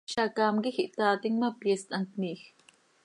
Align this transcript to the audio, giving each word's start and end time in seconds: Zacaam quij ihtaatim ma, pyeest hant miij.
Zacaam 0.13 0.55
quij 0.63 0.77
ihtaatim 0.83 1.35
ma, 1.41 1.49
pyeest 1.59 1.89
hant 1.95 2.11
miij. 2.19 2.41